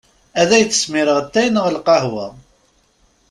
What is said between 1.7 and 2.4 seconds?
lqahwa?